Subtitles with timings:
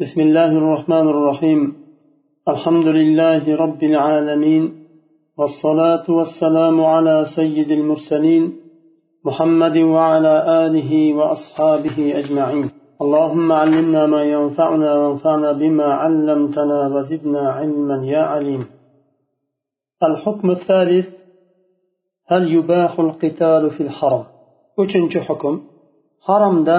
[0.00, 1.60] بسم الله الرحمن الرحيم.
[2.48, 4.64] الحمد لله رب العالمين
[5.38, 8.56] والصلاة والسلام على سيد المرسلين
[9.24, 10.34] محمد وعلى
[10.66, 12.66] آله وأصحابه أجمعين.
[13.02, 18.66] اللهم علمنا ما ينفعنا وانفعنا بما علمتنا وزدنا علما يا عليم.
[20.02, 21.08] الحكم الثالث
[22.26, 24.24] هل يباح القتال في الحرم؟
[24.76, 25.54] uchinchi hukm
[26.26, 26.78] haromda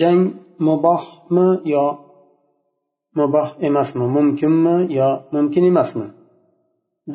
[0.00, 1.86] jang mubohmi yo
[3.18, 6.06] muboh emasmi mumkinmi yo mumkin emasmi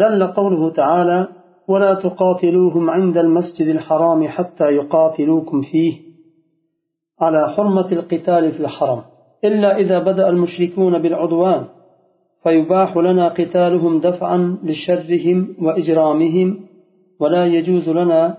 [0.02, 1.27] دل قوله تعالى
[1.67, 5.94] ولا تقاتلوهم عند المسجد الحرام حتى يقاتلوكم فيه
[7.22, 9.02] على حرمة القتال في الحرم
[9.44, 11.66] إلا إذا بدأ المشركون بالعدوان
[12.44, 16.59] فيباح لنا قتالهم دفعا لشرهم وإجرامهم
[17.20, 18.38] ولا يجوز لنا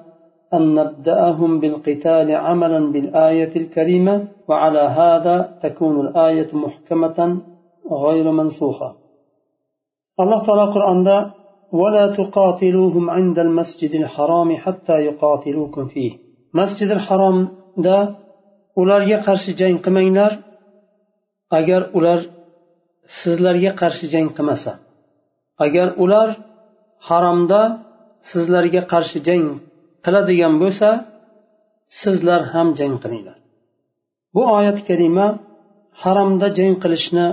[0.54, 7.42] أن نبدأهم بالقتال عملا بالآية الكريمة وعلى هذا تكون الآية محكمة
[7.92, 8.96] غير منسوخة.
[10.20, 11.30] الله تعالى القرآن
[11.72, 16.12] ولا تقاتلوهم عند المسجد الحرام حتى يقاتلوكم فيه.
[16.54, 18.14] مسجد الحرام دا
[18.76, 20.32] ularga qarshi jang qilmanglar.
[21.58, 22.20] Agar ular
[23.20, 24.72] sizlarga qarshi jang qilmasa.
[25.64, 26.28] Agar ular
[27.08, 27.62] haromda
[28.30, 29.44] sizlarga qarshi jang
[30.06, 30.88] qiladigan bo'lsa
[32.00, 33.38] sizlar ham jang qilinglar.
[34.34, 35.26] Bu oyat karima
[36.02, 37.26] haromda jang qilishni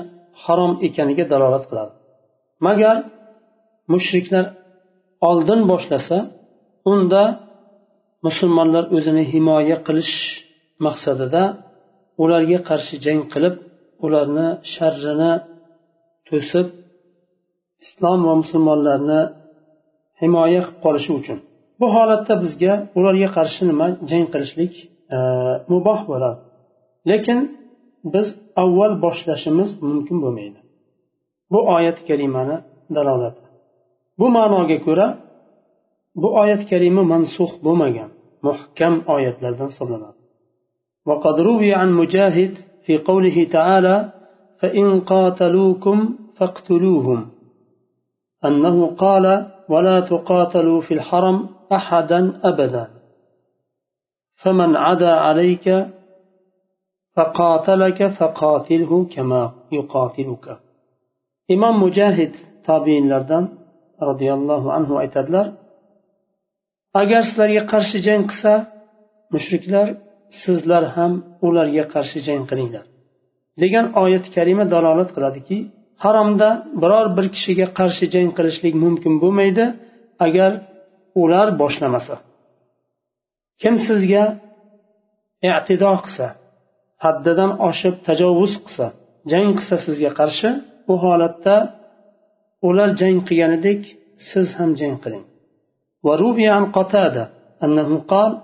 [0.44, 1.94] harom ekaniga dalolat qiladi.
[2.68, 2.98] Magar
[3.94, 4.46] mushriklar
[5.30, 6.18] oldin boshlasa
[6.92, 7.24] unda
[8.26, 10.16] musulmonlar o'zini himoya qilish
[10.86, 11.44] maqsadida
[12.24, 13.56] ularga qarshi jang qilib
[14.06, 15.34] ularni sharrini
[16.28, 16.68] to'sib
[17.86, 19.22] islom va musulmonlarni
[20.22, 21.40] himoya qilib qolishi uchun
[21.83, 24.73] bu holatda bizga ularga qarshi nima jang qilishlik
[25.17, 25.19] e,
[25.73, 26.41] muboh bo'ladi
[27.11, 27.39] lekin
[28.15, 28.27] biz
[28.63, 30.61] avval boshlashimiz mumkin bo'lmaydi
[31.53, 32.57] bu oyat karimani
[32.97, 33.43] dalolati
[34.21, 35.07] bu ma'noga ko'ra
[36.23, 38.11] bu oyat karima mansux bo'lmagan
[38.47, 40.19] muhkam oyatlardan hisoblanadi
[41.09, 42.53] وقد روي عن مجاهد
[42.85, 43.97] في قوله تعالى
[44.61, 45.99] فإن قاتلوكم
[46.37, 47.21] فاقتلوهم
[48.45, 49.25] أنه قال
[49.69, 51.37] ولا تقاتلوا في الحرم
[51.79, 52.85] أحدا أبدا
[54.43, 55.67] فمن عدا عليك
[57.17, 60.47] فقاتلك فقاتله كما يقاتلك
[61.51, 62.33] إمام مجاهد
[62.65, 63.45] تابعين لردن
[64.03, 65.47] رضي الله عنه aytadilar
[67.01, 68.53] agar sizlarga qarshi jang qilsa
[69.35, 69.87] mushriklar
[70.43, 71.13] sizlar ham
[71.47, 72.85] ularga qarshi jang qilinglar
[73.63, 75.59] degan oyat karima dalolat qiladiki
[76.05, 76.49] haromda
[76.83, 79.65] biror bir kishiga qarshi jang qilishlik mumkin bo'lmaydi
[80.27, 80.51] agar
[81.23, 82.17] ular boshlamasa
[83.63, 84.25] kim sizga
[85.51, 86.27] e'tido qilsa
[87.05, 88.87] haddidan oshib tajovuz qilsa
[89.33, 90.49] jang qilsa sizga qarshi
[90.87, 91.57] bu holatda
[92.69, 93.81] ular jang qilganidek
[94.31, 95.25] siz ham jang qiling
[96.07, 97.25] وروي عن قتادة
[97.65, 98.41] أنه قال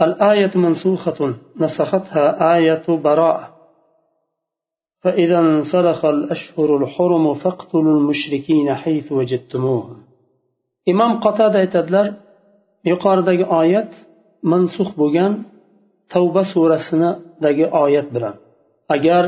[0.00, 3.51] الآية منسوخة نسختها آية براءة
[5.02, 9.96] فإذا انسلخ الأشهر الحرم فاقتلوا المشركين حيث وجدتموهم
[10.92, 12.06] إمام قتادة aytadilar
[12.90, 13.90] yuqoridagi oyat
[14.50, 15.32] mansux bo'lgan
[16.12, 18.34] tavba surasidagi oyat bilan
[18.94, 19.24] agar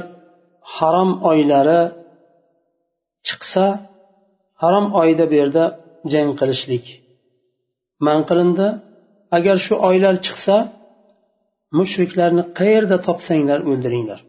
[0.76, 1.81] harom oylari
[3.28, 3.64] chiqsa
[4.62, 5.64] harom oyida bu yerda
[6.12, 6.84] jang qilishlik
[8.06, 8.69] man qilindi
[9.36, 10.56] agar shu oylar chiqsa
[11.78, 14.20] mushriklarni qayerda topsanglar o'ldiringlar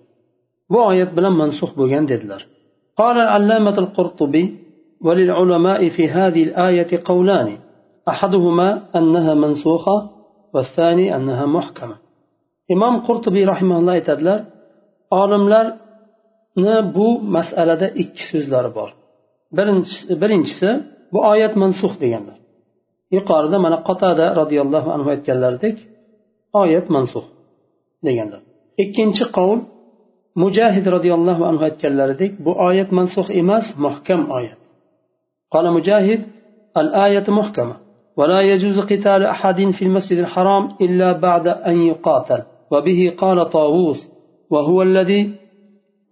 [0.72, 2.42] bu oyat bilan mansux bo'lgan dedilar
[3.02, 4.46] قال العلامة القرطبي
[5.06, 7.58] وللعلماء في هذه الآية قولان
[8.14, 9.98] أحدهما أنها منسوخة
[10.54, 11.96] والثاني أنها محكمة
[12.74, 14.40] إمام قرطبي رحمه الله aytadilar
[15.22, 18.90] olimlarni bu masalada ikki so'zlari bor
[20.22, 20.70] birinchisi
[21.14, 22.38] bu oyat mansux deganlar
[23.16, 25.78] yuqorida mana qotada roziyallohu anhu aytganlaridek
[26.62, 27.26] oyat mansux
[28.08, 28.42] deganlar
[28.84, 29.60] ikkinchi qavl
[30.43, 34.59] mujahid roziyallohu anhu aytganlaridek bu oyat mansux emas muhkam oyat.
[35.55, 36.21] قال مجاهد
[36.77, 37.77] الآية محكمة
[38.17, 42.43] ولا يجوز قتال أحد في المسجد الحرام إلا بعد أن يقاتل
[42.73, 44.11] وبه قال طاووس
[44.51, 45.35] وهو الذي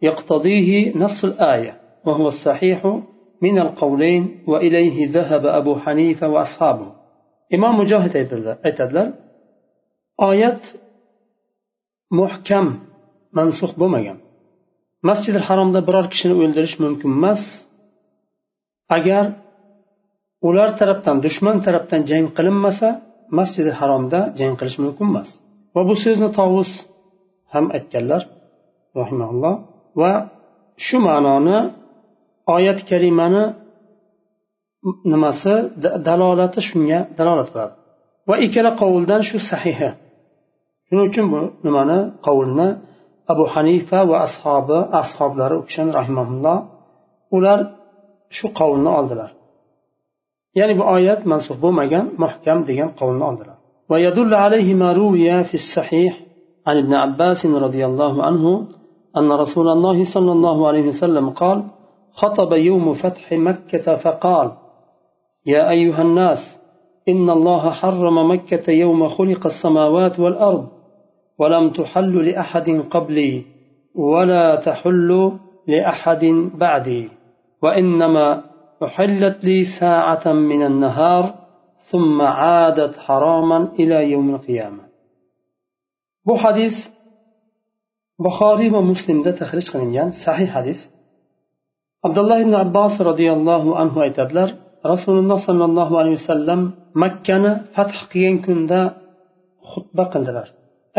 [0.02, 3.00] يقتضيه نص الآية وهو الصحيح
[3.42, 6.92] من القولين وإليه ذهب أبو حنيفة وأصحابه
[7.54, 8.12] إمام مجاهد
[8.64, 9.12] aytadilar
[10.18, 10.62] oyat
[12.10, 12.93] muhkam.
[13.36, 14.18] Mansuh bo'lmagan.
[15.08, 17.42] Masjidi haromda biror kishini o'ldirish mumkin emas.
[18.96, 19.24] Agar
[20.48, 22.88] ular tarafdan dushman tarafdan jang qilinmasa
[23.38, 25.28] masjidi haromda jang qilish mumkin emas.
[25.74, 26.70] Va bu so'zni tovus
[27.52, 28.22] ham aytganlar
[29.00, 29.54] rahimaulloh
[30.00, 30.12] va
[30.86, 31.58] shu ma'noni
[32.56, 33.44] oyat karimani
[35.12, 35.54] nimasi
[36.08, 37.74] dalolati shunga dalolat qiladi.
[38.28, 39.88] Va ikkala qovuldan shu sahihi.
[40.86, 42.68] Shuning uchun bu nimani qovulni
[43.32, 46.56] abu hanifa va ashobi ashoblari u kishini rahimaulloh
[47.36, 47.58] ular
[48.36, 49.30] shu qovulni oldilar.
[50.58, 53.56] Ya'ni bu oyat mansub bo'lmagan muhkam degan qovulni oldilar.
[53.90, 56.20] ويدل عليه ما روي في الصحيح
[56.66, 58.66] عن ابن عباس رضي الله عنه
[59.16, 61.64] أن رسول الله صلى الله عليه وسلم قال
[62.12, 64.52] خطب يوم فتح مكة فقال
[65.46, 66.38] يا أيها الناس
[67.08, 70.68] إن الله حرم مكة يوم خلق السماوات والأرض
[71.38, 73.44] ولم تحل لأحد قبلي
[73.94, 75.32] ولا تحل
[75.68, 77.08] لأحد بعدي
[77.62, 78.44] وإنما
[78.84, 81.34] أحلت لي ساعة من النهار
[81.90, 84.82] ثم عادت حراما إلى يوم القيامة.
[86.26, 86.72] بو حديث
[88.24, 90.76] بخاري ومسلم ده تخرج قنين صحيح حديث
[92.04, 94.54] عبد الله بن عباس رضي الله عنه أيتدلر
[94.86, 98.96] رسول الله صلى الله عليه وسلم مكة فتح قيين كندا
[99.62, 100.48] خطبة قندلر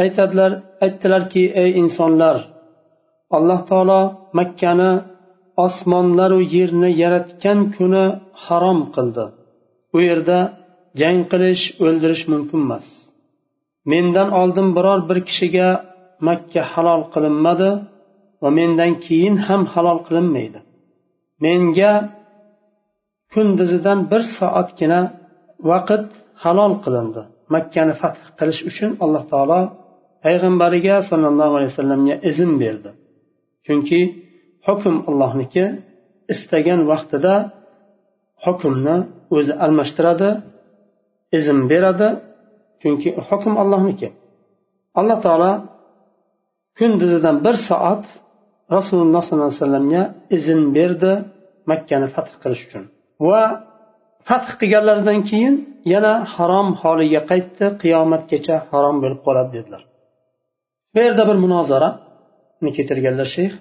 [0.02, 0.52] aytadilar
[0.86, 2.38] aytdilarki ey insonlar
[3.38, 4.02] alloh taolo
[4.40, 4.92] makkani
[5.66, 8.06] osmonlaru yerni yaratgan kuni
[8.46, 9.26] harom qildi.
[9.96, 10.40] U yerda
[11.02, 12.88] jang qilish o'ldirish mumkin emas.
[13.92, 15.70] Mendan oldin biror bir kishiga
[16.28, 17.70] makka halol qilinmadi
[18.42, 20.60] va mendan keyin ham halol qilinmaydi.
[21.44, 21.94] Menga
[23.34, 25.02] kunduzidan bir soatgina
[25.70, 26.06] vaqt
[26.44, 27.22] halol qilindi
[27.54, 29.60] makkani fath qilish uchun alloh taolo
[30.26, 32.90] payg'ambariga sollallohu alayhi vasallamga izn berdi.
[33.66, 34.00] Chunki
[34.68, 35.66] hukm allohniki
[36.34, 37.34] istagan vaqtida
[38.46, 38.96] hukmni
[39.38, 40.30] o'zi almashtiradi
[41.38, 42.10] izn beradi.
[42.82, 44.08] Chunki hukm allohniki.
[45.00, 45.52] Alloh taolo
[46.78, 48.04] kunduzidan bir soat
[48.76, 50.04] rasululloh sollallohu alayhi vasallamga
[50.38, 51.14] izn berdi
[51.72, 52.84] makkani fath qilish uchun.
[53.28, 53.42] Va
[54.30, 55.56] fath qilganlaridan keyin
[55.94, 59.82] yana harom holiga qaytdi qiyomatgacha harom bo'lib qoladi dedilar.
[60.96, 63.54] Bu yerda bir munozarani keltirganlar shayx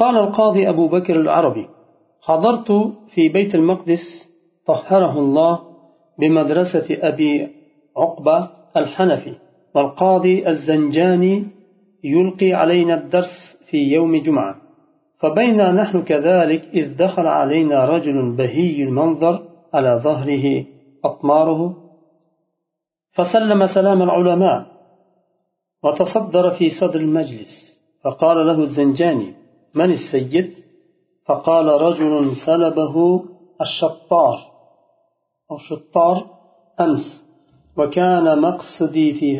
[0.00, 1.68] قال القاضي أبو بكر العربي
[2.28, 2.68] حضرت
[3.12, 4.04] في بيت المقدس
[4.66, 5.60] طهره الله
[6.18, 7.48] بمدرسة أبي
[7.96, 9.34] عقبة الحنفي
[9.74, 11.46] والقاضي الزنجاني
[12.04, 13.36] يلقي علينا الدرس
[13.68, 14.56] في يوم جمعة
[15.20, 19.42] فبينا نحن كذلك إذ دخل علينا رجل بهي المنظر
[19.74, 20.64] على ظهره
[21.04, 21.76] أطماره
[23.12, 24.69] فسلم سلام العلماء
[25.84, 29.34] وتصدر في صدر المجلس فقال له الزنجاني
[29.74, 30.52] من السيد؟
[31.26, 33.24] فقال رجل سلبه
[33.60, 34.38] الشطار.
[35.50, 36.24] أو شطار
[36.80, 37.24] أمس
[37.78, 39.38] وكان مقصدي في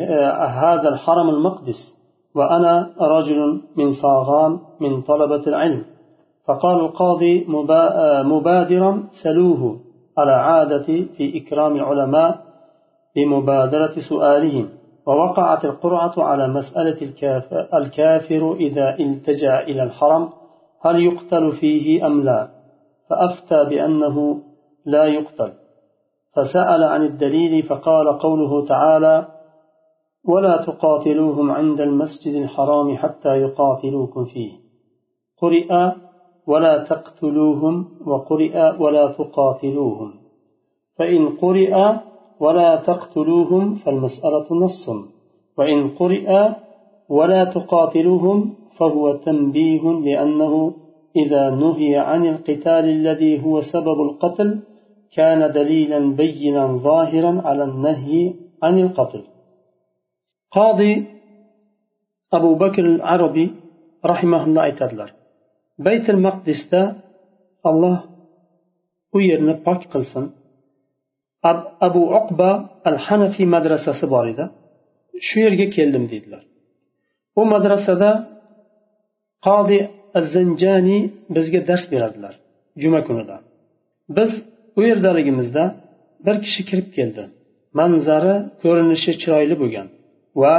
[0.63, 1.97] هذا الحرم المقدس
[2.35, 5.85] وأنا رجل من صاغان من طلبة العلم.
[6.47, 7.45] فقال القاضي
[8.23, 9.79] مبادرا سلوه
[10.17, 10.85] على عادة
[11.17, 12.41] في إكرام العلماء
[13.15, 14.69] بمبادرة سؤالهم.
[15.07, 17.01] ووقعت القرعة على مسألة
[17.73, 20.29] الكافر, إذا التجأ إلى الحرم
[20.81, 22.49] هل يقتل فيه أم لا؟
[23.09, 24.41] فأفتى بأنه
[24.85, 25.53] لا يقتل.
[26.35, 29.27] فسأل عن الدليل فقال قوله تعالى
[30.27, 34.51] ولا تقاتلوهم عند المسجد الحرام حتى يقاتلوكم فيه.
[35.41, 35.91] قرئ
[36.47, 40.13] ولا تقتلوهم وقرئ ولا تقاتلوهم.
[40.97, 42.01] فإن قرئ
[42.43, 44.83] ولا تقتلوهم فالمسألة نص.
[45.57, 46.29] وإن قرئ
[47.09, 48.37] ولا تقاتلوهم
[48.77, 50.53] فهو تنبيه لأنه
[51.15, 54.49] إذا نهي عن القتال الذي هو سبب القتل
[55.15, 58.33] كان دليلا بينا ظاهرا على النهي
[58.63, 59.23] عن القتل.
[60.51, 60.93] قاضي
[62.33, 63.45] أبو بكر العربي
[64.05, 65.09] رحمه الله aytadilar
[65.85, 66.81] baytul maqdisda
[67.69, 67.97] alloh
[69.15, 69.81] u yerni pok
[71.87, 72.49] abu uqba
[72.89, 74.43] al hanafiy madrasasi bor edi.
[75.27, 76.43] Shu yerga keldim deydilar
[77.39, 78.09] u madrasada
[79.47, 79.79] qodi
[80.19, 80.99] azzinjani
[81.35, 82.33] bizga dars beradilar
[82.81, 83.35] juma kunida.
[84.17, 84.31] Biz
[84.79, 85.63] u yerdaligimizda
[86.25, 87.23] bir kishi kirib keldi.
[87.79, 89.87] Manzari ko'rinishi chiroyli bo'lgan
[90.41, 90.55] va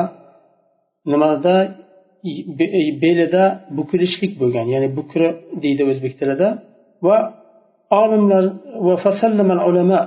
[1.12, 1.56] nimada
[3.04, 3.44] belida
[3.78, 5.28] bukilishlik bo'lgan ya'ni bukri
[5.64, 6.48] deydi o'zbek tilida
[7.06, 7.18] va
[8.02, 8.44] olimlar
[8.86, 10.00] va fasallama ulama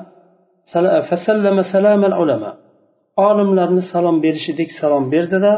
[3.27, 5.53] olimlarni salom berishidek salom berdida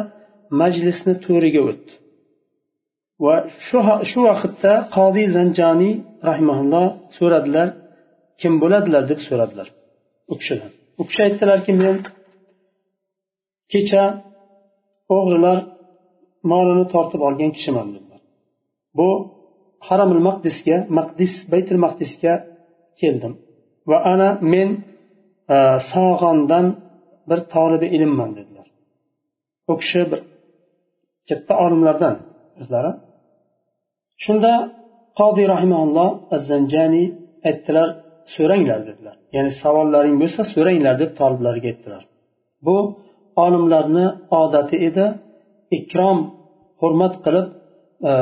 [0.62, 1.92] majlisni to'riga o'tdi.
[3.26, 3.36] Va
[3.66, 3.80] shu
[4.12, 5.94] shu vaqtda qodiy zanjoniy
[6.30, 6.88] rahimaulloh
[7.18, 7.68] so'radilar
[8.42, 9.68] kim bo'ladilar deb so'radilar
[10.32, 11.96] u kishidan u kishi aytdilarki men
[13.74, 14.04] kecha
[15.18, 15.58] o'g'rilar
[16.52, 18.22] molini tortib olgan kishiman dedilar.
[18.98, 19.10] Bu
[19.88, 22.34] haramil maqdisga maqdis baytul maqdisga
[23.00, 23.34] keldim.
[23.90, 24.70] Va ana men
[25.92, 26.66] sog'ondan
[27.30, 28.68] bir tolibi ilmman dedilar.
[29.72, 30.20] U kishi bir
[31.30, 32.16] katta olimlardan
[32.62, 32.92] o'zlari
[34.24, 34.54] shunda
[35.20, 36.10] qodiy rahimaulloh
[36.50, 37.08] zanjaniy
[37.50, 37.90] aytdilar
[38.36, 39.16] so'ranglar dedilar.
[39.36, 42.04] Ya'ni savollaring bo'lsa so'ranglar deb toliblarga aytdilar.
[42.66, 42.78] Bu
[43.46, 44.06] olimlarni
[44.42, 45.06] odati edi
[45.78, 46.20] ikrom
[46.82, 47.48] hurmat qilib
[48.10, 48.14] e,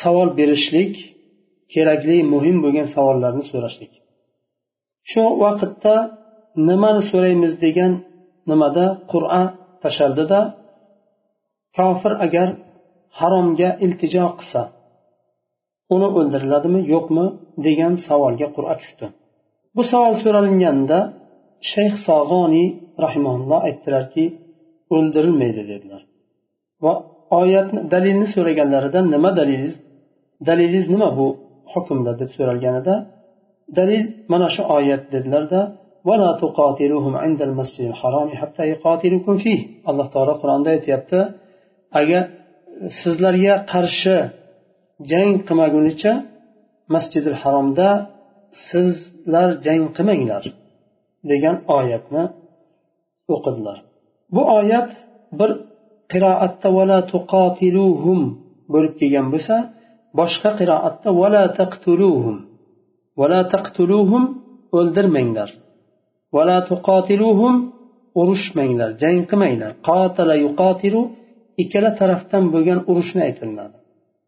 [0.00, 0.94] savol berishlik
[1.74, 3.92] kerakli muhim bo'lgan savollarni so'rashlik.
[5.10, 5.94] Shu vaqtda
[6.68, 7.92] nimani so'raymiz degan
[8.50, 9.42] nimada qur'a
[9.82, 10.40] tashaldida
[11.76, 12.48] kofir agar
[13.18, 14.62] haromga iltijo qilsa
[15.94, 17.26] uni o'ldiriladimi yo'qmi
[17.66, 19.06] degan savolga qur'a tushdi.
[19.76, 20.98] Bu savol so'ralinganda
[21.72, 22.68] shayx sog'oniy
[23.04, 24.24] rahimaulloh aytdilarki
[24.94, 26.02] o'ldirilmaydi dedilar.
[26.84, 26.92] Va
[27.40, 29.74] oyatni dalilni so'raganlarida nima dalilingiz
[30.48, 31.26] dalilingiz nima bu
[31.72, 32.94] hukmda deb so'ralganida
[33.76, 35.60] dalil mana shu oyat dedilarda
[39.90, 41.20] alloh taolo qur'onda aytyapti
[42.00, 42.22] agar
[43.00, 44.16] sizlarga qarshi
[45.10, 46.12] jang qilmagunicha
[46.94, 47.88] masjidil haromda
[48.68, 50.44] sizlar jang qilmanglar
[51.30, 52.24] degan oyatni
[53.34, 53.78] o'qidilar.
[54.34, 54.90] Bu oyat
[55.38, 55.50] bir
[56.12, 58.20] qiroatda vala tuqatiluhum
[58.72, 59.56] bo'lib kelgan bo'lsa
[60.18, 62.36] boshqa qiroatda vala taqtuluhum
[63.20, 64.24] vala taqtuluhum
[64.78, 65.50] o'ldirmanglar.
[66.36, 67.54] Vala tuqotiluhum
[68.20, 68.90] urushmanglar.
[69.02, 69.72] Jang qilmanglar.
[69.88, 71.02] Qotala yuqotilu
[71.62, 73.76] ikkala tarafdan bo'lgan urushni aytiladi.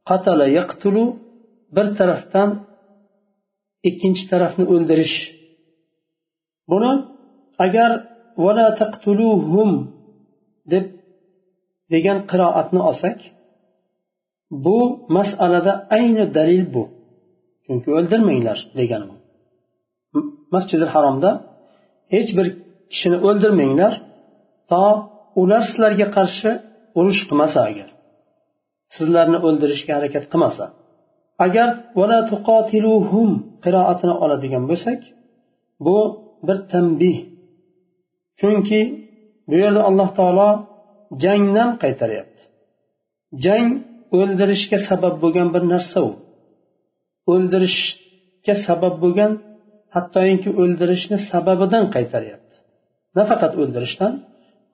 [0.09, 1.05] Qatala yaqtulu
[1.77, 2.51] bir tarafdan
[3.89, 5.17] ikkinchi tarafni o'ldirish.
[6.71, 6.93] Buni
[7.67, 7.91] agar
[8.45, 9.71] vala taqtuluhum
[10.73, 10.85] deb
[11.93, 13.19] degan qiroatni olsak
[14.65, 14.79] bu
[15.17, 16.83] masalada ayni dalil bu.
[17.67, 19.03] Chunki o'ldirmanglar degan
[20.55, 21.31] masjidi haromda
[22.15, 22.47] hech bir
[22.93, 23.93] kishini o'ldirmanglar
[24.71, 24.85] to
[25.41, 26.51] ular sizlarga qarshi
[26.99, 27.89] urush qilmasa agar
[28.97, 30.65] sizlarni o'ldirishga harakat qilmasa.
[31.47, 33.31] Agar vala tuqotiluhum
[33.65, 35.01] qiroatini oladigan bo'lsak
[35.87, 35.99] bu
[36.47, 37.17] bir tanbih.
[38.41, 38.81] Chunki
[39.49, 40.51] bu yerda alloh taolo
[41.25, 42.43] jangdan qaytaryapti.
[43.45, 43.69] Jang
[44.19, 46.11] o'ldirishga sabab bo'lgan bir narsa u.
[47.32, 49.32] o'ldirishga sabab bo'lgan
[49.96, 52.56] hattoki o'ldirishni sababidan qaytaryapti
[53.18, 54.14] nafaqat o'ldirishdan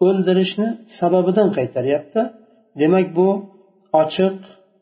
[0.07, 0.67] o'ldirishni
[0.99, 2.21] sababidan qaytaryapti
[2.81, 3.27] demak bu
[4.01, 4.37] ochiq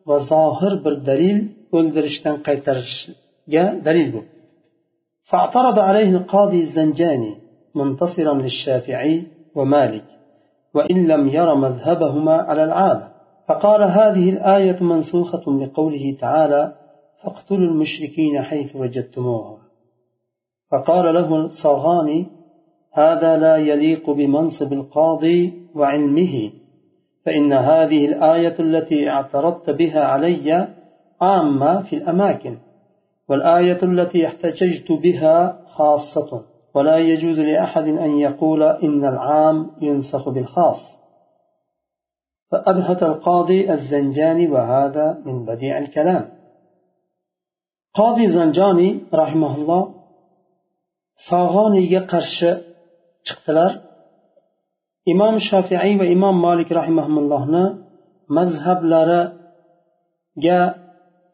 [0.09, 1.37] va zohir bir dalil
[1.77, 4.21] o'ldirishdan qaytarishga dalil bu
[5.29, 7.33] فاعترض عليه القاضي الزنجاني
[7.79, 9.15] منتصرا للشافعي
[9.57, 10.07] ومالك
[10.75, 13.07] وإن لم ير مذهبهما على العادة
[13.47, 16.61] فقال هذه الآية منسوخة بقوله تعالى
[17.24, 19.58] فاقتلوا المشركين حيث وجدتموهم.
[20.70, 22.26] فقال له الصغاني
[22.92, 26.52] هذا لا يليق بمنصب القاضي وعلمه
[27.26, 30.68] فإن هذه الآية التي اعترضت بها علي
[31.20, 32.58] عامة في الأماكن
[33.28, 36.42] والآية التي احتججت بها خاصة
[36.74, 40.76] ولا يجوز لأحد أن يقول إن العام ينسخ بالخاص.
[42.50, 46.33] فأبهت القاضي الزنجاني وهذا من بديع الكلام.
[47.98, 49.84] qozi zanjoniy rahimaulloh
[51.28, 52.50] fag'oniyga qarshi
[53.26, 53.72] chiqdilar.
[55.12, 57.64] Imom shofiiy va imom molik rahimahullohni
[58.36, 60.60] mazhablariga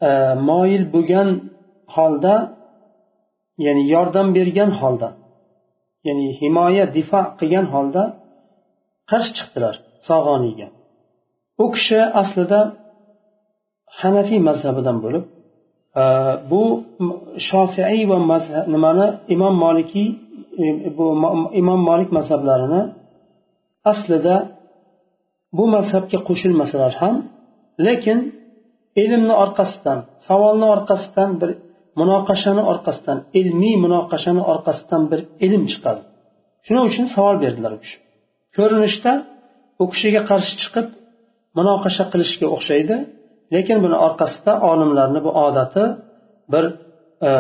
[0.09, 0.11] e,
[0.49, 1.29] moyil bo'lgan
[1.95, 2.35] holda
[3.64, 5.09] ya'ni yordam bergan holda
[6.07, 8.02] ya'ni himoya difo qilgan holda
[9.11, 9.75] qarshi chiqdilar
[10.09, 10.69] sog'oniyga
[11.62, 12.61] u kishi aslida
[14.00, 15.25] hanafiy mazhabidan bo'lib
[16.51, 16.63] bu
[17.49, 18.19] shofiiy va
[18.75, 19.07] nimani?
[19.35, 20.09] Imom molikiy
[20.63, 20.65] e,
[20.97, 21.07] bu
[21.63, 22.83] imom molik mazhablarini
[23.93, 24.37] aslida
[25.57, 27.15] bu mazhabga qo'shilmasalar ham
[27.87, 28.19] lekin
[29.03, 31.51] ilmni orqasidan savolni orqasidan bir
[32.01, 36.01] munoqashani orqasidan ilmiy munoqashani orqasidan bir ilm chiqadi.
[36.67, 37.97] Shuning uchun savol berdilar u kishi.
[38.57, 39.13] Ko'rinishda
[39.83, 40.87] u kishiga qarshi chiqib
[41.59, 42.97] munoqasha qilishga o'xshaydi.
[43.54, 45.85] Lekin buni orqasida olimlarni bu odati
[46.52, 46.64] bir
[47.28, 47.30] e,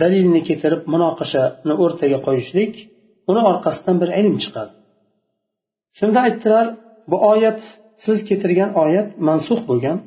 [0.00, 2.72] dalilni keltirib munoqashani o'rtaga qo'yishlik
[3.30, 4.72] uni orqasidan bir ilm chiqadi.
[5.98, 6.66] Shunda aytdilar
[7.10, 7.60] bu oyat
[8.04, 9.98] siz keltirgan oyat mansux bo'lgan.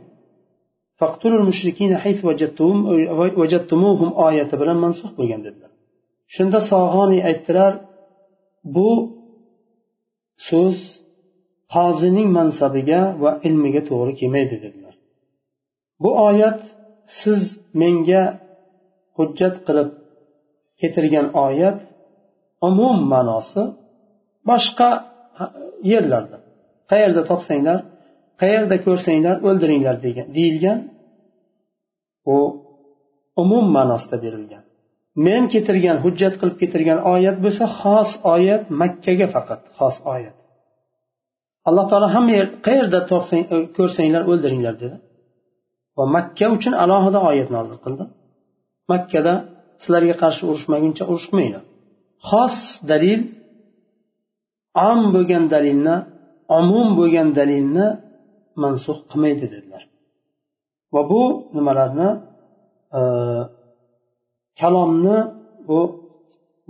[4.27, 5.71] Oyati bilan mansux bo'lgan dedilar.
[6.35, 7.71] Shunda sog'oniy aytdilar
[8.75, 8.89] bu
[10.47, 10.77] so'z
[11.75, 14.90] qozining mansabiga va ilmiga to'g'ri kelmaydi dedilar.
[16.03, 16.59] Bu oyat
[17.21, 17.41] siz
[17.81, 18.23] menga
[19.17, 19.89] hujjat qilib
[20.79, 21.79] keltirgan oyat
[22.67, 23.63] umum ma'nosi
[24.49, 24.89] boshqa
[25.91, 26.37] yerlarda.
[26.91, 27.79] Qayerda topsanglar
[28.41, 30.79] qayerda ko'rsanglar o'ldiringlar degan deyilgan
[32.33, 32.37] u
[33.43, 34.63] umum ma'nosida berilgan.
[35.25, 40.35] Men keltirgan hujjat qilib keltirgan oyat bo'lsa xos oyat makkaga faqat xos oyat.
[41.67, 43.43] Alloh taolo hamma yer qayerda topsang
[43.77, 44.97] ko'rsanglar o'ldiringlar dedi.
[45.96, 48.04] va makka uchun alohida oyat nozil qildi
[48.92, 49.34] makkada
[49.82, 51.62] sizlarga qarshi urushmaguncha urushmanglar
[52.28, 52.56] xos
[52.90, 53.20] dalil
[54.88, 55.96] om bo'lgan dalilni
[56.58, 57.86] umum bo'lgan dalilni
[58.62, 59.82] mansux qilmaydi dedilar
[60.94, 61.22] va bu
[61.56, 62.08] nimalarni
[62.98, 63.00] e,
[64.60, 65.18] kalomni
[65.68, 65.80] bu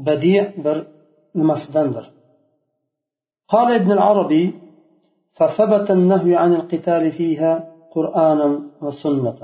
[0.07, 0.76] badiy bir
[1.40, 2.07] nimasidandir
[3.55, 4.45] قال ابن العربي
[5.38, 7.52] فثبت النهي عن القتال فيها
[7.95, 8.48] قرآنا
[8.81, 9.39] وسنة.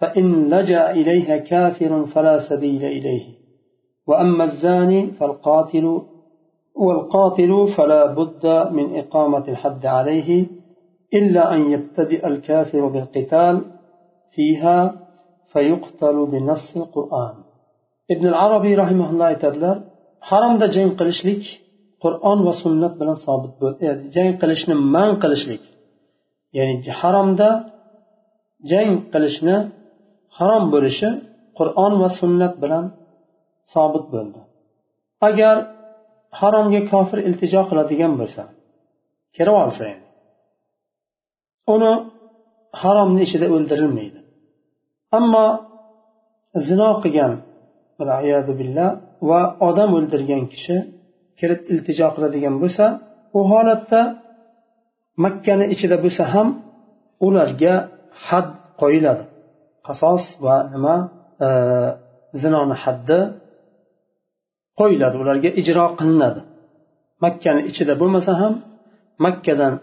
[0.00, 3.26] فإن لجأ إليها كافر فلا سبيل إليه.
[4.08, 6.02] وأما الزاني فالقاتل
[6.74, 10.46] والقاتل فلا بد من إقامة الحد عليه
[11.14, 13.64] إلا أن يبتدئ الكافر بالقتال
[14.34, 14.78] فيها
[15.52, 17.34] فيقتل بنص القرآن.
[18.10, 19.76] ابن العربي رحمه الله aytadilar
[20.30, 21.42] haromda jang qilishlik
[22.04, 23.52] qur'on va sunnat bilan sobit
[24.14, 25.62] jang qilishni man qilishlik
[26.56, 27.48] ya'ni haromda
[28.70, 29.56] jang qilishni
[30.38, 31.08] harom bo'lishi
[31.58, 32.84] qur'on va sunnat bilan
[33.72, 34.40] sobit bo'ldi.
[35.28, 35.56] Agar
[36.40, 38.42] haromga kofir iltijo qiladigan bo'lsa
[39.36, 39.84] kirib olsa
[41.74, 41.92] uni
[42.82, 44.20] haromni ichida o'ldirilmaydi.
[45.18, 45.46] Ammo
[46.68, 47.32] zino qilgan
[48.60, 48.90] billah
[49.28, 50.76] va odam o'ldirgan kishi
[51.38, 52.84] kirib iltijo qiladigan bo'lsa
[53.38, 54.00] u holatda
[55.24, 56.48] makkani ichida bo'lsa ham
[57.26, 57.74] ularga
[58.26, 58.48] had
[58.80, 59.24] qo'yiladi.
[59.86, 60.96] Qasos va nima
[61.46, 61.48] e,
[62.42, 63.18] zinoni haddi
[64.80, 66.40] qo'yiladi ularga ijro qilinadi.
[67.24, 68.54] Makkani ichida bo'lmasa ham
[69.24, 69.74] makkadan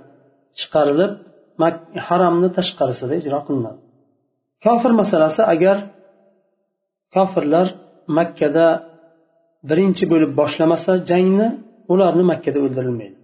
[0.59, 1.11] chiqarilib
[2.07, 3.79] haromni tashqarisida ijro qilinadi.
[4.65, 5.77] Kofir masalasi agar
[7.15, 7.67] kofirlar
[8.17, 8.67] makkada
[9.69, 11.47] birinchi bo'lib boshlamasa jangni
[11.93, 13.14] ularni makkada o'ldirilmaydi.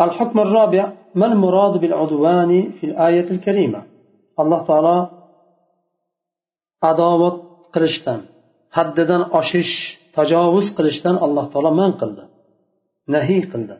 [0.00, 3.82] الحكم الرابع ما المراد بالعدوان في الآية الكريمة؟
[4.40, 5.10] الله تعالى
[6.82, 8.20] عداوة قرشتان
[8.70, 12.26] حددن أشش تجاوز قرشتان الله تعالى من قلده
[13.08, 13.78] نهي قلده.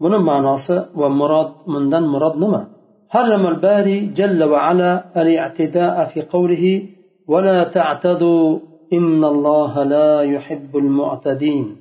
[0.00, 2.68] من معناص ومراد من دن مراد نما؟
[3.08, 6.88] حرم الباري جل وعلا الاعتداء في قوله
[7.28, 8.58] ولا تعتدوا
[8.92, 11.76] إن الله لا يحب المعتدين.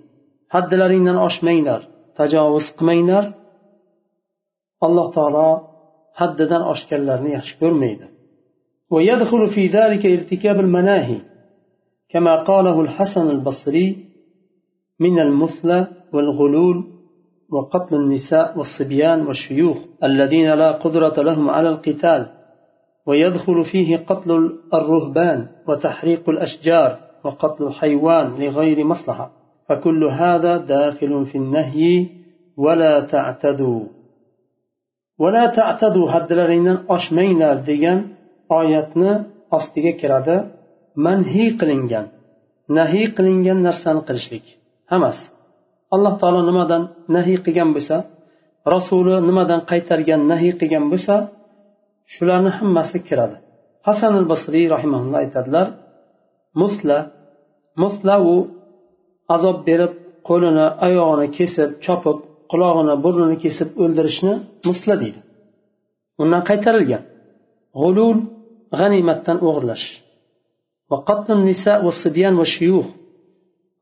[0.50, 1.82] حد لرينا أشمينر
[2.15, 3.40] تجاوز قمينر
[4.86, 5.48] alloh taolo
[6.20, 8.08] haddidan oshganlarni yaxshi ko'rmaydi.
[8.91, 11.20] ويدخل في ذلك ارتكاب المناهي
[12.10, 14.06] كما قاله الحسن البصري
[15.00, 16.78] من المثلى والغلول
[17.50, 22.28] وقتل النساء والصبيان والشيوخ الذين لا قدرة لهم على القتال
[23.08, 29.32] ويدخل فيه قتل الرهبان وتحريق الأشجار وقتل الحيوان لغير مصلحة
[29.70, 32.08] فكل هذا داخل في النهي
[32.58, 33.84] ولا تعتدوا
[36.14, 38.00] haddlaringdan oshmanglar degan
[38.60, 39.12] oyatni
[39.58, 40.36] ostiga kiradi
[41.06, 42.06] manhiy qilingan
[42.78, 44.46] nahiy qilingan narsani qilishlik
[44.92, 45.26] hammasi
[45.96, 46.84] alloh taolo nimadan
[47.16, 47.98] nahiy qilgan bo'lsa
[48.74, 51.16] rasuli nimadan qaytargan nahiy qilgan bo'lsa
[52.14, 53.36] shularni hammasi kiradi
[53.88, 55.68] hasan al basriy rahimaulloh aytadilar
[56.62, 56.98] musla
[57.82, 58.36] musla u
[59.36, 59.94] azob berib
[60.28, 62.18] qo'lini oyog'ini kesib chopib
[62.52, 64.34] qulog'ini burnini kesib o'ldirishni
[64.68, 65.20] musla deydi.
[66.22, 67.04] Undan qaytarilgan.
[67.80, 68.18] G'ulul
[68.80, 69.86] g'animatdan o'g'irlash.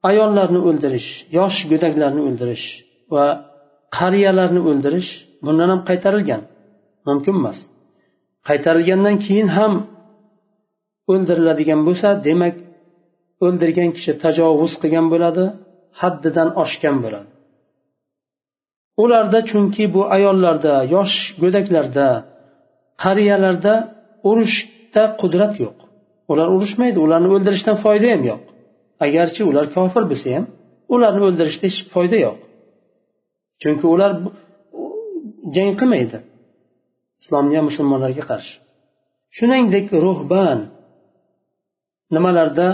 [0.10, 2.65] Ayollarni o'ldirish yosh go'daklarni o'ldirish
[3.13, 3.25] va
[3.97, 5.10] qariyalarni o'ldirish
[5.45, 6.41] bundan ham qaytarilgan.
[7.08, 7.60] Mumkin emas.
[8.49, 9.73] Qaytarilgandan keyin ham
[11.12, 12.55] o'ldiriladigan bo'lsa demak
[13.45, 15.45] o'ldirgan kishi tajovuz qilgan bo'ladi
[16.01, 17.29] haddidan oshgan bo'ladi.
[19.03, 22.07] Ularda chunki bu ayollarda yosh go'daklarda
[23.03, 23.73] qariyalarda
[24.29, 25.77] urushda qudrat yo'q.
[26.31, 28.41] Ular urushmaydi ularni o'ldirishdan foyda ham yo'q.
[29.05, 30.45] Agarchi ular kofir bo'lsa ham
[30.95, 32.38] ularni o'ldirishda hech foyda yo'q.
[33.62, 34.12] Chunki ular
[35.55, 36.17] jang qilmaydi.
[37.21, 38.55] Islomga musulmonlarga qarshi.
[39.38, 40.59] Shuningdek ruhban
[42.15, 42.67] nimalarda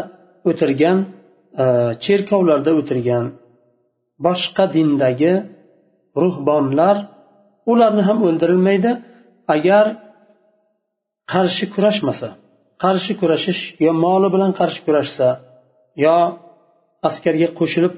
[0.49, 0.97] o'tirgan
[1.63, 1.65] e,
[2.03, 3.25] cherkovlarda o'tirgan
[4.25, 5.33] boshqa dindagi
[6.23, 6.95] ruhbonlar
[7.71, 8.91] ularni ham o'ldirilmaydi.
[9.55, 9.85] Agar
[11.33, 12.29] qarshi kurashmasa
[12.83, 15.27] qarshi kurashish yo moli bilan qarshi kurashsa
[16.05, 16.17] yo
[17.07, 17.95] askarga qo'shilib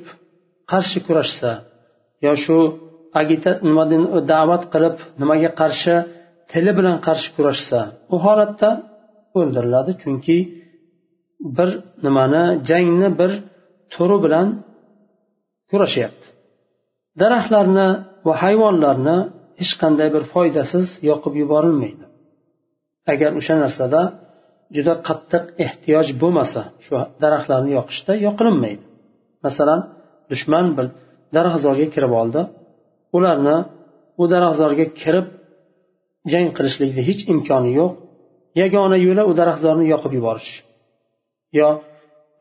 [0.72, 1.52] qarshi kurashsa
[2.26, 2.58] yo shu
[4.32, 5.96] da'vat qilib nimaga qarshi
[6.52, 7.80] tili bilan qarshi kurashsa
[8.14, 8.70] u holatda
[9.40, 9.92] o'ldiriladi.
[10.02, 10.38] Chunki
[11.58, 11.70] bir
[12.06, 13.32] nimani jangni bir
[13.94, 14.48] turi bilan
[15.70, 16.28] kurashyapti.
[17.22, 17.88] Daraxtlarni
[18.28, 19.18] va hayvonlarni
[19.60, 22.06] hech qanday bir foydasiz yoqib yuborilmaydi.
[23.14, 24.02] Agar o'sha narsada
[24.76, 28.84] juda qattiq ehtiyoj bo'lmasa shu daraxtlarni yoqishda yoqilinmaydi
[29.46, 29.82] masalan
[30.32, 30.86] dushman bir
[31.36, 32.42] daraxtzorga kirib oldi.
[33.18, 33.58] Ularni
[34.22, 35.28] u daraxtzorga kirib
[36.32, 37.92] jang qilishlikni hech imkoni yo'q.
[38.62, 40.52] Yagona yo'li u daraxtzorni yoqib yuborish.
[41.60, 41.68] Yo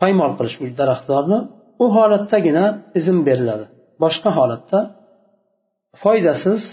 [0.03, 1.39] paymol qilish u daraxtzorni
[1.83, 2.65] u holatdagina
[2.99, 3.67] izn beriladi.
[4.04, 4.80] boshqa holatda
[6.04, 6.64] foydasiz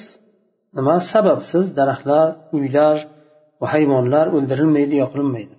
[0.76, 2.96] nima sababsiz daraxtlar uylar
[3.60, 5.54] va hayvonlar o'ldirilmaydi yoqilinmaydi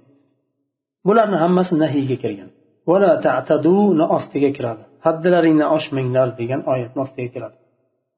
[1.07, 2.49] bularni hammasi nahiyga kirgan
[4.17, 7.57] ostiga kiradi haddilaringni oshmanglar degan oyatni ostiga kiradi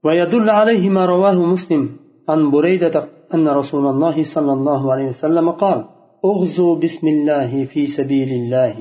[0.06, 1.84] ويدل عليه ما رواه مسلم
[2.30, 2.96] عن بريدة
[3.34, 5.80] أن رسول الله صلى الله عليه وسلم قال
[6.26, 8.76] اغزوا بسم الله في سبيل الله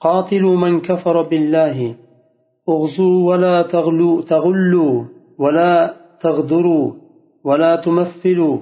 [0.00, 1.94] قاتلوا من كفر بالله
[2.68, 5.04] اغزوا ولا تغلوا تغلوا
[5.38, 6.92] ولا تغدروا
[7.44, 8.58] ولا تمثلوا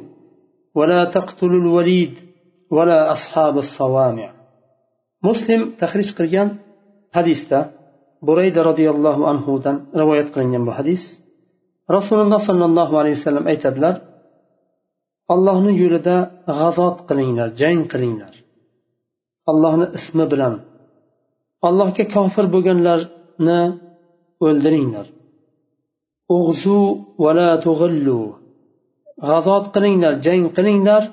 [0.75, 2.15] ولا تقتلوا الوليد
[2.71, 4.29] ولا أصحاب الصوامع
[5.25, 6.49] مسلم تخرج قريان
[7.13, 7.71] حديثة
[8.23, 9.45] بريدة رضي الله عنه
[9.97, 11.03] رواية قريان بحديث
[11.91, 13.95] رسول الله صلى الله عليه وسلم aytadilar
[15.35, 16.17] allohni yo'lida
[16.59, 18.33] g'azot qilinglar jang qilinglar
[19.51, 20.55] allohni ismi bilan
[21.69, 23.61] allohga kofir bo'lganlarni
[24.46, 25.08] o'ldiringlar.
[26.38, 26.80] Ug'zu
[27.24, 28.22] vala tug'illu.
[29.28, 31.04] G'azot qilinglar jang qilinglar.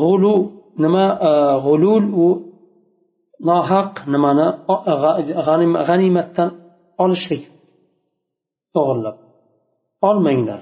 [0.00, 0.34] G'ulu
[0.82, 1.32] nima e,
[1.66, 2.26] g'ulul u
[3.48, 4.94] nohaq nimani e,
[5.88, 6.48] g'animatdan
[7.04, 7.42] olishlik
[8.80, 9.16] o'g'irlab
[10.08, 10.60] olmanglar.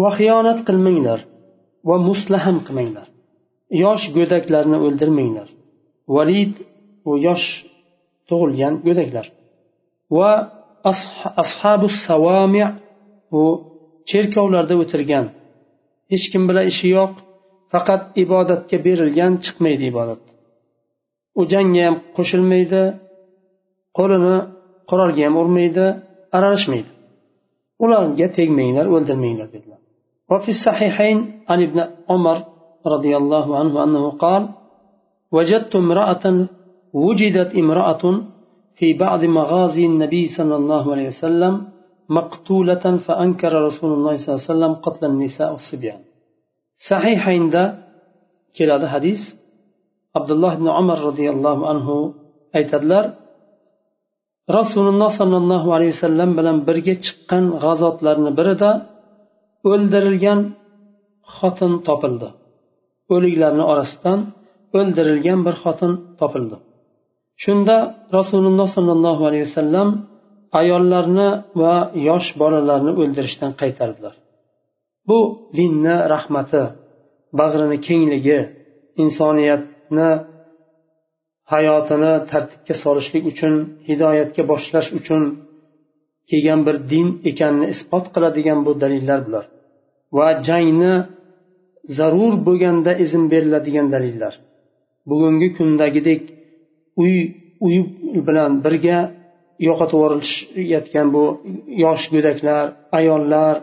[0.00, 1.20] Va xiyonat qilmanglar
[1.88, 3.06] va muslaham qilmanglar.
[3.82, 5.48] Yosh go'daklarni o'ldirmanglar.
[6.16, 6.52] Valid
[7.08, 7.46] u yosh
[8.28, 9.26] tug'ilgan go'daklar.
[10.17, 10.31] va
[11.43, 12.63] ashabu savami
[13.39, 13.41] u
[14.09, 15.25] cherkovlarda o'tirgan
[16.11, 17.13] hech kim bilan ishi yo'q
[17.71, 20.21] faqat ibodatga berilgan chiqmaydi ibodat
[21.39, 22.81] u jangga ham qo'shilmaydi
[23.97, 24.35] qo'lini
[24.89, 25.85] qurolga ham urmaydi
[26.37, 26.91] aralashmaydi
[27.83, 29.79] ularga tegmanglar o'ldirmanglar dedilar
[30.31, 31.17] وفي الصحيحين
[31.49, 32.37] عن ابن عمر
[32.93, 34.43] رضي الله عنه أنه قال
[35.35, 36.25] وجدت امرأة
[36.93, 38.03] وجدت امرأة
[38.77, 41.53] في بعض مغازي النبي صلى الله عليه وسلم
[42.09, 46.01] مقتولة فأنكر رسول الله صلى الله عليه وسلم قتل النساء والصبيان
[46.89, 47.55] صحيح عند
[48.57, 49.21] كلا حديث
[50.17, 51.87] عبد الله بن عمر رضي الله عنه
[52.57, 53.05] aytadilar
[54.57, 58.71] rasululloh sollallohu alayhi vasallam bilan birga chiqqan g'azotlarni birida
[59.71, 60.39] o'ldirilgan
[61.35, 62.29] xotin topildi
[63.13, 64.19] o'liklarni orasidan
[64.77, 66.57] o'ldirilgan bir xotin topildi
[67.44, 67.76] Shunda
[68.18, 69.88] rasululloh sollallohu alayhi vasallam
[70.60, 71.28] ayollarni
[71.60, 71.76] va
[72.08, 74.14] yosh bolalarni o'ldirishdan qaytardilar.
[75.08, 75.18] Bu
[75.58, 76.62] dinni rahmati
[77.40, 78.38] bag'rini kengligi
[79.02, 80.10] insoniyatni
[81.52, 83.54] hayotini tartibga solishlik uchun
[83.88, 85.22] hidoyatga boshlash uchun
[86.30, 89.44] kelgan bir din ekanini isbot qiladigan bu dalillar bular.
[90.16, 90.94] Va jangni
[91.98, 94.34] zarur bo'lganda izn beriladigan dalillar.
[95.10, 96.22] Bugungi kundagidek
[97.02, 97.14] uy
[97.66, 97.76] uy
[98.28, 98.98] bilan birga
[99.66, 101.24] yo'qotib yuborishayotgan bu
[101.84, 102.64] yosh go'daklar
[102.98, 103.54] ayollar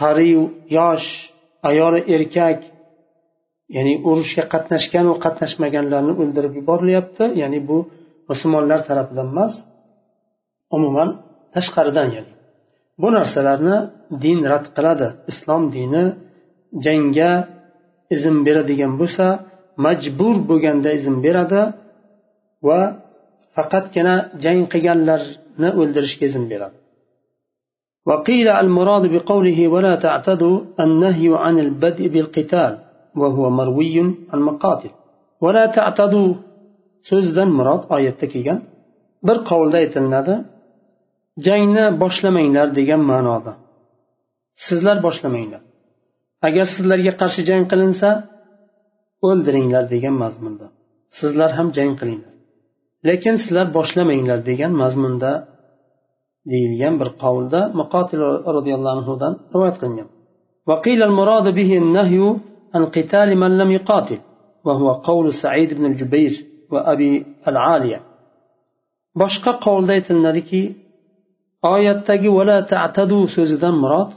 [0.00, 0.42] qariyu
[0.78, 1.08] yosh
[1.70, 2.58] ayoli erkak
[3.76, 7.24] ya'ni urushga qatnashgan va qatnashmaganlarni o'ldirib yuborilyapti.
[7.42, 7.78] Ya'ni bu
[8.30, 9.54] musulmonlar tarafidan emas
[10.76, 11.08] umuman
[11.54, 12.32] tashqaridan ya'ni.
[13.00, 13.76] Bu narsalarni
[14.24, 15.08] din rad qiladi.
[15.32, 16.04] Islom dini
[16.84, 17.32] jangga
[18.14, 19.26] izn beradigan bo'lsa
[19.84, 21.62] majbur bo'lganda izn beradi.
[22.67, 22.79] va
[23.55, 26.77] faqatgina jang qilganlarni o'ldirishga izn beradi
[28.09, 32.73] وقيل المراد بقوله ولا تعتدوا النهي عن البدء بالقتال
[33.21, 33.97] وهو مروي
[34.31, 34.93] عن مقاتل
[35.43, 36.29] ولا تعتدوا
[37.09, 38.59] so'zdan murod oyatda kelgan
[39.27, 40.35] bir qovulda aytilinadi
[41.47, 43.53] jangni boshlamanglar degan ma'noda
[44.65, 45.61] sizlar boshlamanglar
[46.47, 48.09] agar sizlarga qarshi jang qilinsa
[49.27, 50.67] o'ldiringlar degan mazmunda
[51.19, 52.30] sizlar ham jang qilinglar
[53.07, 55.31] lekin sizlar boshlamanglar degan mazmunda
[56.51, 58.21] deyilgan bir qovulda muqotil
[58.55, 60.09] roziyallohu anhudan rivoyat qilingan
[60.69, 62.19] وقيل المراد به النهي
[62.75, 64.19] عن قتال من لم يقاتل
[64.65, 66.33] وهو قول سعيد بن الجبير
[66.71, 67.11] وأبي
[67.47, 67.99] العالية
[69.21, 70.61] boshqa qovulda aytiladiki
[71.73, 74.11] oyatdagi vala ta'tadu so'zidan murod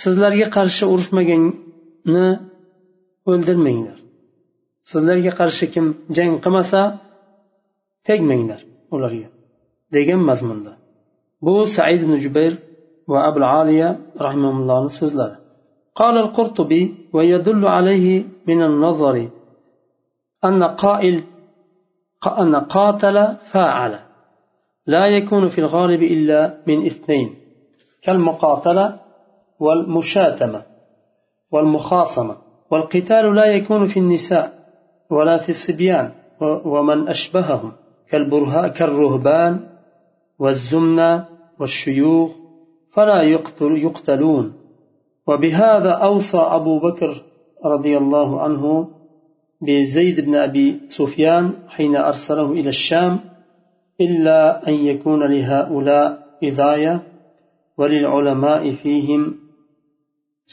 [0.00, 2.28] sizlarga qarshi urushmaganni
[3.30, 3.98] o'ldirmanglar
[4.90, 6.80] sizlarga qarshi kim jang qilmasa
[8.07, 8.61] tegmanglar
[8.95, 9.29] ularga
[9.95, 10.73] degan mazmunda
[11.45, 12.53] bu said ibn jubayr
[13.11, 13.89] va abul aliya
[14.25, 15.37] rahimahullohni so'zlari
[15.95, 19.29] قال القرطبي ويدل عليه من النظر
[20.45, 21.23] أن قائل
[22.39, 23.99] أن قاتل فاعل.
[24.87, 27.35] لا يكون في الغالب إلا من اثنين.
[28.03, 28.99] كالمقاتلة
[29.59, 30.61] والمشاتمة
[31.51, 32.35] والمخاصمة.
[32.71, 34.53] والقتال لا يكون في النساء
[35.11, 36.11] ولا في الصبيان
[36.65, 37.71] ومن أشبههم.
[38.67, 39.59] كالرهبان
[40.39, 41.25] والزمنة
[41.59, 42.31] والشيوخ
[42.93, 44.53] فلا يقتل يقتلون.
[45.27, 47.23] وبهذا أوصى أبو بكر
[47.65, 48.87] رضي الله عنه
[49.61, 53.19] بزيد بن أبي سفيان حين أرسله إلى الشام
[54.01, 56.07] إلا أن يكون لهؤلاء
[56.43, 57.03] إذاية
[57.77, 59.35] وللعلماء فيهم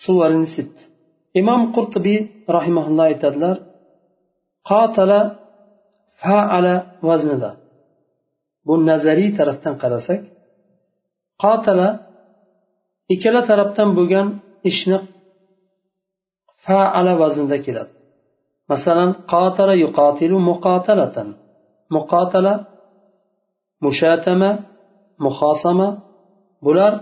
[0.06, 0.76] صور ست.
[1.36, 2.16] إمام قرطبي
[2.50, 3.52] رحمه الله تعالى
[4.64, 5.30] قاتل
[6.22, 6.74] faala
[7.08, 7.50] vaznida.
[8.66, 10.20] Bu nazariy tarafdan qarasak
[11.42, 11.88] qatala
[13.14, 14.26] ikkala tarafdan bo'lgan
[14.70, 14.98] ishni
[16.64, 17.92] faala vaznida keladi.
[18.72, 21.28] Masalan qotala yuqotilu muqotalatan
[21.96, 22.54] muqotala
[23.84, 24.50] mushatama
[25.24, 25.88] muhosama
[26.66, 26.92] bular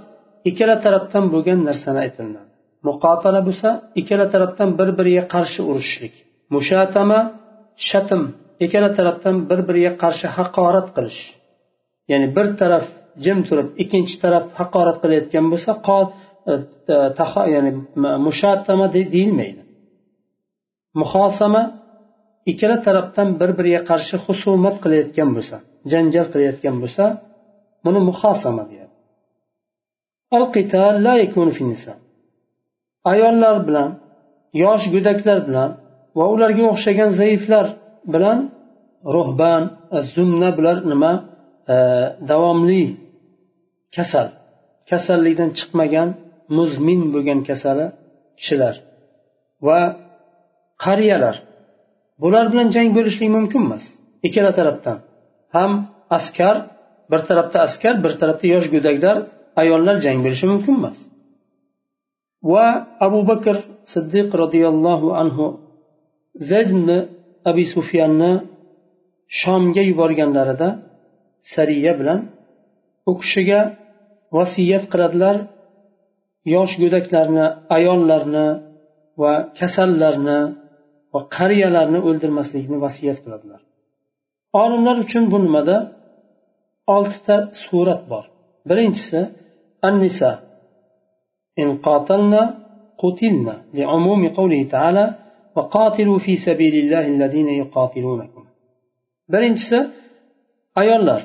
[0.48, 2.50] ikkala tarafdan bo'lgan narsani aytiladi.
[2.88, 3.68] Muqotala bo'lsa
[4.00, 6.14] ikkala tarafdan bir biriga qarshi urushishlik
[6.54, 7.20] mushatama
[7.88, 8.22] shatm
[8.64, 11.20] ikkala tarafdan bir biriga qarshi haqorat qilish.
[12.10, 12.84] Ya'ni bir taraf
[13.24, 15.72] jim turib ikkinchi taraf haqorat qilayotgan bo'lsa
[16.50, 16.52] e,
[16.94, 16.96] e,
[17.54, 17.72] ya'ni
[18.26, 19.62] mushatama deyilmaydi.
[21.00, 21.62] Muhosama
[22.50, 25.56] ikkala tarafdan bir biriga qarshi husumat qilayotgan bo'lsa
[25.92, 27.04] janjal qilayotgan bo'lsa
[27.84, 28.94] buni muhosama deyadi.
[33.12, 33.90] Ayollar bilan
[34.64, 35.70] yosh go'daklar bilan
[36.18, 37.66] va ularga o'xshagan zaiflar
[38.14, 38.38] bilan
[39.14, 39.62] ruhban
[40.14, 41.12] zumna bular nima?
[42.30, 42.84] Davomli
[43.96, 44.28] kasal.
[44.90, 46.08] Kasallikdan chiqmagan
[46.56, 47.86] muzmin bo'lgan kasali
[48.38, 48.74] kishilar
[49.66, 49.78] va
[50.84, 51.36] qariyalar.
[52.22, 53.84] Bular bilan jang bo'lishlik mumkin emas.
[54.26, 54.98] Ikkala tarafdan.
[55.56, 55.72] Ham
[56.18, 56.56] askar
[57.10, 59.16] bir tarafda askar bir tarafda yosh go'daklar
[59.62, 60.98] ayollar jang bo'lishi mumkin emas.
[62.52, 62.66] Va
[63.06, 63.56] abu bakr
[63.92, 65.46] siddiq roziyallohu anhu
[66.50, 66.70] zayd
[67.49, 68.31] abi sufyanni
[69.39, 70.69] shomga yuborganlarida
[71.53, 72.19] sariya bilan
[73.09, 73.61] u kishiga
[74.37, 75.35] vasiyat qiladilar
[76.53, 77.45] yosh go'daklarni
[77.77, 78.47] ayollarni
[79.21, 80.39] va kasallarni
[81.13, 83.61] va qariyalarni o'ldirmaslikni vasiyat qiladilar
[84.63, 85.77] olimlar uchun bu nimada
[86.95, 88.25] oltita surat bor
[88.69, 89.19] birinchisi
[89.87, 90.31] an nisa
[91.61, 92.43] in qatalna
[93.01, 95.05] qutilna لعموم قوله تعالى
[99.32, 99.78] birinchisi
[100.82, 101.20] ayollar.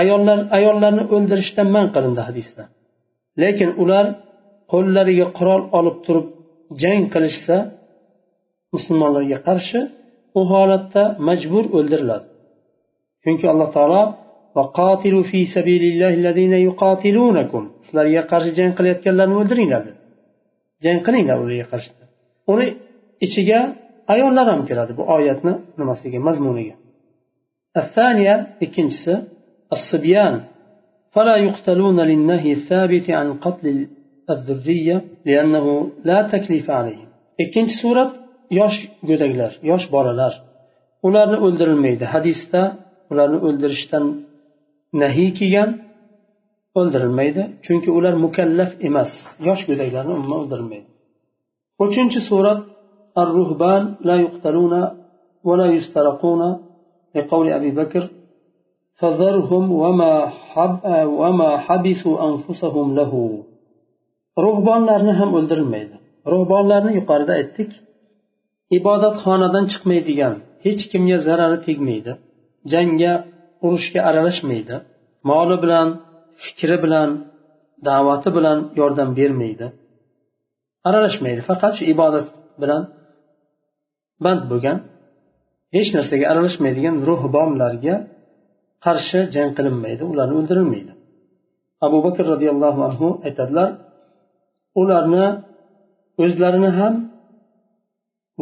[0.00, 2.62] Ayollar ayollarni o'ldirishdan man qilindi hadisda
[3.42, 4.06] lekin ular
[4.72, 6.26] qo'llariga qurol olib turib
[6.82, 7.56] jang qilishsa
[8.74, 9.80] musulmonlarga qarshi
[10.38, 12.26] u holatda majbur o'ldiriladi.
[13.22, 14.02] Chunki alloh taolo
[17.86, 20.00] sizlarga qarshi jang qilayotganlarni o'ldiringlar dedi.
[20.84, 21.90] Jang qilinglar ularga qarshi.
[22.52, 22.66] Uni
[23.25, 23.59] ichiga
[24.13, 26.75] ayollar ham kiradi bu oyatni nimasiga mazmuniga
[27.81, 29.13] الثانية ikkinchisi
[29.75, 30.33] الصبيان
[31.15, 33.87] فلا يقتلون للنهي الثابت عن قتل
[34.33, 35.65] الذرية لأنه
[36.09, 37.07] لا تكليف عليهم
[37.43, 38.11] ikkinchi surat
[38.59, 38.77] yosh
[39.09, 40.33] go'daklar yosh bolalar
[41.07, 42.61] ularni o'ldirilmaydi hadisda
[43.11, 44.05] ularni o'ldirishdan
[45.01, 45.69] nahiy kelgan
[46.79, 49.11] o'ldirilmaydi chunki ular mukallaf emas
[49.47, 50.87] yosh go'daklarni umuman o'ldirilmaydi
[51.85, 52.59] uchinchi surat
[53.21, 54.81] ar ruhban la yuqtaluna
[55.49, 56.41] ولا يسترقون
[57.15, 58.03] لقول أبي بكر
[58.99, 60.79] فذرهم وما, حب
[61.21, 63.13] وما حبسوا أنفسهم له
[64.45, 65.95] ruhbonlarni ham o'ldirilmaydi
[66.33, 67.71] ruhbonlarni yuqorida aytdik
[68.77, 72.11] ibodatxonadan chiqmaydigan hech kimga zarari tegmaydi
[72.73, 73.13] jangga
[73.65, 74.75] urushga aralashmaydi
[75.29, 75.87] moli bilan
[76.43, 77.09] fikri bilan
[77.87, 79.67] da'vati bilan yordam bermaydi
[80.89, 82.27] aralashmaydi faqat shu ibodat
[82.61, 82.81] bilan
[84.23, 84.77] band bo'lgan
[85.75, 87.95] hech narsaga aralashmaydigan ruhbonlarga
[88.85, 90.93] qarshi jang qilinmaydi ularni o'ldirilmaydi
[91.85, 93.69] abu bakr roziyallohu anhu aytadilar
[94.81, 95.25] ularni
[96.23, 96.93] o'zlarini ham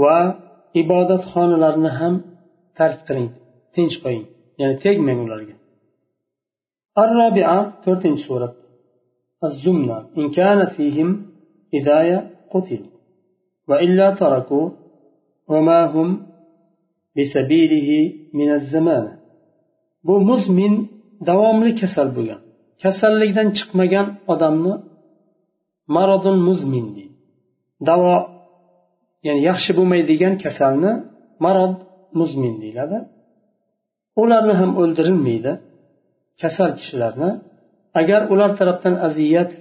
[0.04, 0.18] va
[0.82, 2.14] ibodatxonalarni ham
[2.78, 3.30] tark qiling
[3.76, 4.26] tinch qo'ying
[4.60, 5.56] ya'ni tegmang ularga
[7.04, 8.56] الرابعة تورتين سورة
[9.44, 11.10] الزمنة إن كانت فيهم
[11.76, 12.20] هداية
[12.54, 12.94] قتلوا
[13.70, 14.70] وإلا تركوا
[15.52, 16.08] وما هم
[17.16, 17.90] بسبيله
[18.34, 19.20] من الزمان
[20.04, 20.74] bu muzmin
[21.28, 22.42] davomli kasal bo'lgan
[22.84, 24.74] kasallikdan chiqmagan odamni
[25.96, 27.16] marodun muzmin deydi
[27.90, 28.16] davo
[29.26, 30.92] ya'ni yaxshi bo'lmaydigan kasalni
[31.46, 31.74] marod
[32.20, 32.98] muzmin deyiladi
[34.22, 35.52] ularni ham o'ldirilmaydi
[36.42, 37.32] kasal kishilarni
[38.02, 39.52] agar ular tarafdan aziyat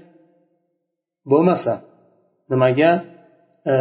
[1.30, 1.74] bo'lmasa
[2.50, 2.90] nimaga
[3.72, 3.74] e,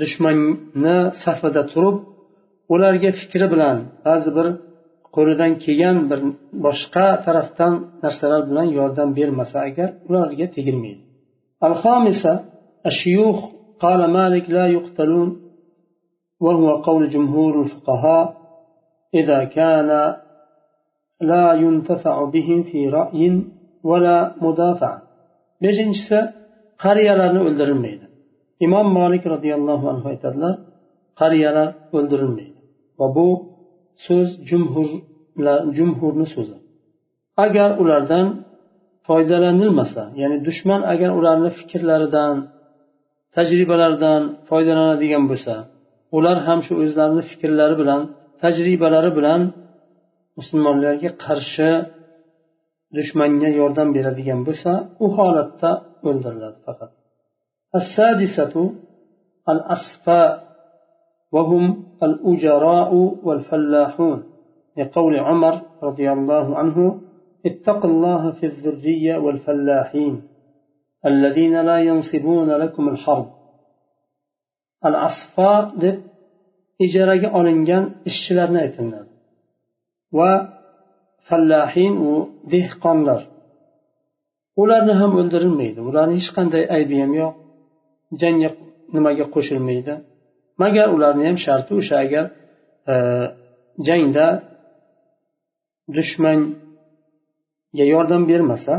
[0.00, 1.96] dushmanni safida turib
[2.74, 3.76] ularga fikri bilan
[4.06, 4.46] ba'zi bir
[5.16, 6.20] qo'lidan kelgan bir
[6.64, 11.02] boshqa tarafdan narsalar bilan yordam bermasa agar ularga tegilmaydi
[11.68, 12.32] الخامسة
[12.90, 13.38] الشيوخ
[13.84, 15.28] قال مالك لا يقتلون
[16.44, 18.26] وهو قول جمهور الفقهاء
[19.14, 19.90] إذا كان
[21.20, 23.42] لا ينتفع بهم في رأي
[23.88, 24.92] ولا مدافع
[25.62, 26.18] beshinchisi
[26.82, 28.01] qariyalarni o'ldirilmaydi
[28.65, 30.53] imom molik roziyallohu anhu aytadilar
[31.19, 32.59] qariyalar o'ldirilmaydi.
[32.99, 33.27] Va bu
[34.05, 34.29] so'z
[35.77, 36.57] jumhurni so'zi.
[37.45, 38.27] Agar ulardan
[39.07, 42.35] foydalanilmasa ya'ni dushman agar ularni fikrlaridan
[43.35, 45.53] tajribalaridan foydalanadigan bo'lsa
[46.17, 48.01] ular ham shu o'zlarini fikrlari bilan
[48.43, 49.41] tajribalari bilan
[50.37, 51.69] musulmonlarga qarshi
[52.97, 54.71] dushmanga yordam beradigan bo'lsa
[55.03, 55.69] u holatda
[56.07, 56.91] o'ldiriladi faqat.
[57.75, 58.73] السادسة
[59.49, 60.43] الأصفاء
[61.31, 61.63] وهم
[62.03, 64.23] الأجراء والفلاحون.
[64.77, 67.01] لقول عمر رضي الله عنه
[67.45, 70.21] اتقوا الله في الذرية والفلاحين
[71.05, 73.29] الذين لا ينصبون لكم الحرب.
[74.85, 75.97] الأصفاء deb
[76.85, 79.11] ijaraga olingan ishchilarni aytiladi
[80.17, 80.31] va
[81.27, 82.11] fallahin u
[82.53, 83.21] dehqonlar.
[84.61, 85.79] Ularni ham o'ldirilmaydi.
[85.89, 87.42] Ularni hech qanday aybi ham yo'q.
[88.21, 88.49] Jangga
[88.95, 89.93] nimaga qo'shilmaydi.
[90.61, 92.25] Magar ularni ham sharti o'sha agar
[92.91, 92.95] e,
[93.87, 94.25] jangda
[95.95, 98.73] dushmanga yordam bermasa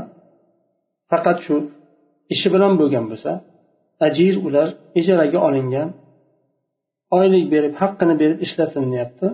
[1.10, 1.56] faqat shu
[2.34, 3.32] ishi bilan bo'lgan bo'lsa
[4.06, 4.68] ajir ular
[5.00, 5.88] ijaraga olingan
[7.18, 9.26] oylik berib haqqini berib ishlatilyapti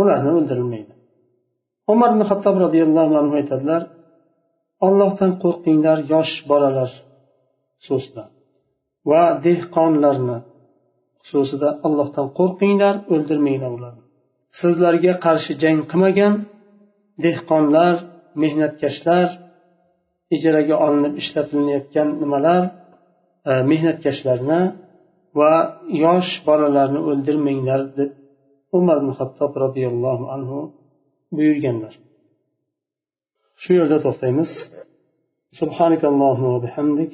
[0.00, 0.92] ularni o'ldirilmaydi.
[1.92, 3.82] Umar ibn hattob roziyallohu anhu aytadilar
[4.86, 6.90] ollohdan qo'rqinglar yosh bolalar
[7.86, 8.28] so'zlar
[9.09, 10.37] va dehqonlarni
[11.27, 14.03] xususida allohdan qo'rqinglar o'ldirmanglar ularni
[14.59, 16.33] sizlarga qarshi jang qilmagan
[17.25, 17.95] dehqonlar
[18.43, 19.27] mehnatkashlar
[20.35, 22.63] ijaraga olinib ishlatilayotgan nimalar
[23.49, 24.61] e, mehnatkashlarni
[25.39, 25.53] va
[26.03, 28.11] yosh bolalarni o'ldirmanglar deb
[28.77, 30.59] umar ibn hattob roziyallohu anhu
[31.37, 31.93] buyurganlar
[33.61, 34.51] shu yerda to'xtaymiz
[35.61, 37.13] سبحانك اللهم وبحمدك